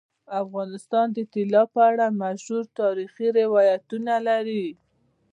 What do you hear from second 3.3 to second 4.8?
روایتونه لري.